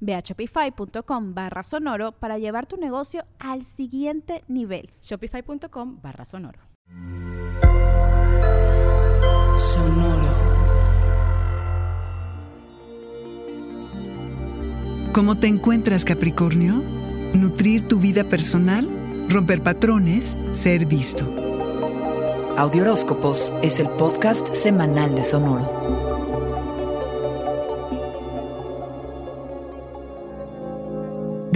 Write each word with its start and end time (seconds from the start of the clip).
Ve 0.00 0.14
a 0.14 0.20
shopify.com 0.20 1.34
barra 1.34 1.62
sonoro 1.62 2.12
para 2.12 2.38
llevar 2.38 2.66
tu 2.66 2.76
negocio 2.76 3.24
al 3.38 3.64
siguiente 3.64 4.44
nivel. 4.48 4.90
Shopify.com 5.02 6.00
barra 6.02 6.24
sonoro. 6.24 6.60
Sonoro. 9.56 10.28
¿Cómo 15.12 15.36
te 15.36 15.48
encuentras, 15.48 16.04
Capricornio? 16.04 16.74
Nutrir 17.34 17.88
tu 17.88 17.98
vida 17.98 18.24
personal, 18.24 18.88
romper 19.28 19.62
patrones, 19.62 20.36
ser 20.52 20.86
visto. 20.86 21.26
Audioróscopos 22.56 23.52
es 23.62 23.80
el 23.80 23.88
podcast 23.88 24.52
semanal 24.54 25.14
de 25.14 25.24
Sonoro. 25.24 25.87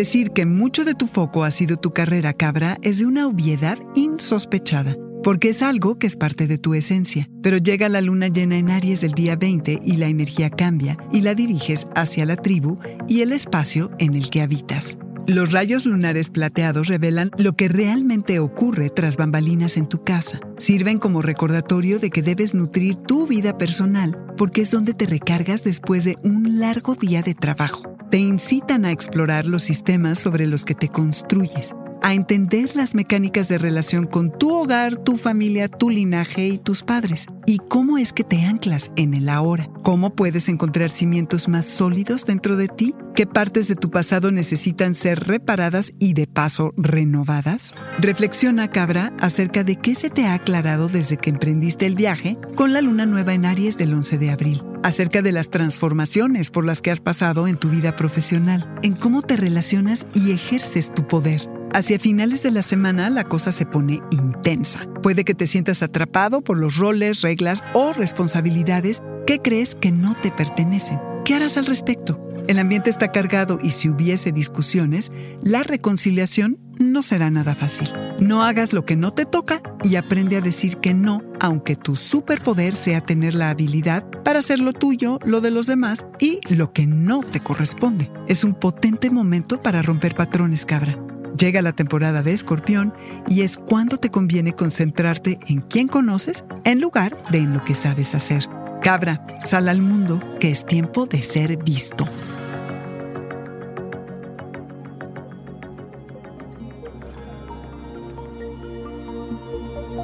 Decir 0.00 0.30
que 0.30 0.46
mucho 0.46 0.86
de 0.86 0.94
tu 0.94 1.06
foco 1.06 1.44
ha 1.44 1.50
sido 1.50 1.76
tu 1.76 1.90
carrera 1.90 2.32
cabra 2.32 2.78
es 2.80 3.00
de 3.00 3.04
una 3.04 3.26
obviedad 3.26 3.76
insospechada, 3.94 4.96
porque 5.22 5.50
es 5.50 5.62
algo 5.62 5.98
que 5.98 6.06
es 6.06 6.16
parte 6.16 6.46
de 6.46 6.56
tu 6.56 6.72
esencia. 6.72 7.28
Pero 7.42 7.58
llega 7.58 7.90
la 7.90 8.00
luna 8.00 8.28
llena 8.28 8.56
en 8.56 8.70
Aries 8.70 9.02
del 9.02 9.12
día 9.12 9.36
20 9.36 9.78
y 9.84 9.96
la 9.96 10.06
energía 10.06 10.48
cambia 10.48 10.96
y 11.12 11.20
la 11.20 11.34
diriges 11.34 11.86
hacia 11.94 12.24
la 12.24 12.36
tribu 12.36 12.78
y 13.08 13.20
el 13.20 13.30
espacio 13.30 13.90
en 13.98 14.14
el 14.14 14.30
que 14.30 14.40
habitas. 14.40 14.96
Los 15.26 15.52
rayos 15.52 15.84
lunares 15.84 16.30
plateados 16.30 16.88
revelan 16.88 17.30
lo 17.36 17.52
que 17.52 17.68
realmente 17.68 18.38
ocurre 18.38 18.88
tras 18.88 19.18
bambalinas 19.18 19.76
en 19.76 19.86
tu 19.86 20.02
casa. 20.02 20.40
Sirven 20.56 20.98
como 20.98 21.20
recordatorio 21.20 21.98
de 21.98 22.08
que 22.08 22.22
debes 22.22 22.54
nutrir 22.54 22.96
tu 22.96 23.26
vida 23.26 23.58
personal 23.58 24.16
porque 24.38 24.62
es 24.62 24.70
donde 24.70 24.94
te 24.94 25.04
recargas 25.04 25.62
después 25.62 26.04
de 26.04 26.16
un 26.22 26.58
largo 26.58 26.94
día 26.94 27.20
de 27.20 27.34
trabajo 27.34 27.82
te 28.10 28.18
incitan 28.18 28.84
a 28.84 28.90
explorar 28.90 29.46
los 29.46 29.62
sistemas 29.62 30.18
sobre 30.18 30.48
los 30.48 30.64
que 30.64 30.74
te 30.74 30.88
construyes, 30.88 31.76
a 32.02 32.14
entender 32.14 32.76
las 32.76 32.94
mecánicas 32.94 33.48
de 33.48 33.58
relación 33.58 34.06
con 34.06 34.36
tu 34.36 34.54
hogar, 34.54 34.96
tu 34.96 35.16
familia, 35.16 35.68
tu 35.68 35.90
linaje 35.90 36.48
y 36.48 36.58
tus 36.58 36.82
padres, 36.82 37.26
y 37.46 37.58
cómo 37.58 37.98
es 37.98 38.12
que 38.12 38.24
te 38.24 38.44
anclas 38.44 38.92
en 38.96 39.14
el 39.14 39.28
ahora, 39.28 39.68
cómo 39.82 40.14
puedes 40.14 40.48
encontrar 40.48 40.90
cimientos 40.90 41.48
más 41.48 41.66
sólidos 41.66 42.26
dentro 42.26 42.56
de 42.56 42.68
ti, 42.68 42.94
qué 43.14 43.26
partes 43.26 43.68
de 43.68 43.76
tu 43.76 43.90
pasado 43.90 44.30
necesitan 44.30 44.94
ser 44.94 45.26
reparadas 45.26 45.92
y 45.98 46.14
de 46.14 46.26
paso 46.26 46.72
renovadas. 46.76 47.74
Reflexiona, 47.98 48.70
cabra, 48.70 49.12
acerca 49.20 49.64
de 49.64 49.76
qué 49.76 49.94
se 49.94 50.10
te 50.10 50.26
ha 50.26 50.34
aclarado 50.34 50.88
desde 50.88 51.16
que 51.16 51.30
emprendiste 51.30 51.86
el 51.86 51.96
viaje 51.96 52.38
con 52.56 52.72
la 52.72 52.80
luna 52.80 53.06
nueva 53.06 53.34
en 53.34 53.46
Aries 53.46 53.76
del 53.76 53.92
11 53.92 54.18
de 54.18 54.30
abril 54.30 54.62
acerca 54.82 55.22
de 55.22 55.32
las 55.32 55.50
transformaciones 55.50 56.50
por 56.50 56.64
las 56.64 56.82
que 56.82 56.90
has 56.90 57.00
pasado 57.00 57.46
en 57.46 57.58
tu 57.58 57.68
vida 57.68 57.96
profesional, 57.96 58.72
en 58.82 58.94
cómo 58.94 59.22
te 59.22 59.36
relacionas 59.36 60.06
y 60.14 60.32
ejerces 60.32 60.94
tu 60.94 61.06
poder. 61.06 61.59
Hacia 61.72 62.00
finales 62.00 62.42
de 62.42 62.50
la 62.50 62.62
semana 62.62 63.10
la 63.10 63.24
cosa 63.24 63.52
se 63.52 63.64
pone 63.64 64.02
intensa. 64.10 64.88
Puede 65.02 65.24
que 65.24 65.34
te 65.34 65.46
sientas 65.46 65.82
atrapado 65.82 66.40
por 66.40 66.58
los 66.58 66.76
roles, 66.76 67.22
reglas 67.22 67.62
o 67.74 67.92
responsabilidades 67.92 69.02
que 69.26 69.38
crees 69.38 69.76
que 69.76 69.92
no 69.92 70.16
te 70.16 70.32
pertenecen. 70.32 70.98
¿Qué 71.24 71.34
harás 71.34 71.56
al 71.56 71.66
respecto? 71.66 72.20
El 72.48 72.58
ambiente 72.58 72.90
está 72.90 73.12
cargado 73.12 73.60
y 73.62 73.70
si 73.70 73.88
hubiese 73.88 74.32
discusiones, 74.32 75.12
la 75.44 75.62
reconciliación 75.62 76.58
no 76.80 77.02
será 77.02 77.30
nada 77.30 77.54
fácil. 77.54 77.88
No 78.18 78.42
hagas 78.42 78.72
lo 78.72 78.84
que 78.84 78.96
no 78.96 79.12
te 79.12 79.24
toca 79.24 79.62
y 79.84 79.94
aprende 79.94 80.36
a 80.36 80.40
decir 80.40 80.78
que 80.78 80.92
no, 80.92 81.22
aunque 81.38 81.76
tu 81.76 81.94
superpoder 81.94 82.74
sea 82.74 83.00
tener 83.00 83.34
la 83.34 83.50
habilidad 83.50 84.04
para 84.24 84.40
hacer 84.40 84.58
lo 84.58 84.72
tuyo, 84.72 85.20
lo 85.24 85.40
de 85.40 85.52
los 85.52 85.68
demás 85.68 86.04
y 86.18 86.40
lo 86.48 86.72
que 86.72 86.86
no 86.86 87.20
te 87.20 87.38
corresponde. 87.38 88.10
Es 88.26 88.42
un 88.42 88.54
potente 88.54 89.10
momento 89.10 89.62
para 89.62 89.82
romper 89.82 90.16
patrones, 90.16 90.66
cabra. 90.66 90.96
Llega 91.40 91.62
la 91.62 91.72
temporada 91.72 92.22
de 92.22 92.34
escorpión 92.34 92.92
y 93.26 93.40
es 93.40 93.56
cuando 93.56 93.96
te 93.96 94.10
conviene 94.10 94.52
concentrarte 94.52 95.38
en 95.48 95.62
quién 95.62 95.88
conoces 95.88 96.44
en 96.64 96.82
lugar 96.82 97.16
de 97.30 97.38
en 97.38 97.54
lo 97.54 97.64
que 97.64 97.74
sabes 97.74 98.14
hacer. 98.14 98.46
Cabra, 98.82 99.26
sal 99.46 99.70
al 99.70 99.80
mundo 99.80 100.20
que 100.38 100.50
es 100.50 100.66
tiempo 100.66 101.06
de 101.06 101.22
ser 101.22 101.56
visto. 101.56 102.04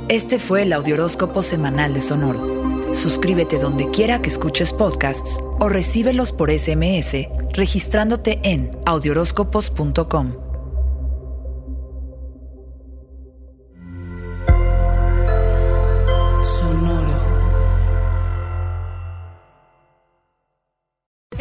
Este 0.09 0.39
fue 0.39 0.63
el 0.63 0.73
Audioróscopo 0.73 1.43
Semanal 1.43 1.93
de 1.93 2.01
Sonoro. 2.01 2.95
Suscríbete 2.95 3.59
donde 3.59 3.91
quiera 3.91 4.23
que 4.23 4.31
escuches 4.31 4.73
podcasts 4.73 5.41
o 5.59 5.69
recíbelos 5.69 6.33
por 6.33 6.51
SMS 6.51 7.29
registrándote 7.53 8.41
en 8.43 8.71
audioróscopos.com. 8.87 10.46